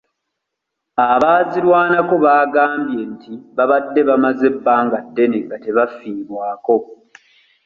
[1.15, 6.75] Abaazirwanako baagambye nti babadde bamaze ebbanga ddene nga tebafiibwako.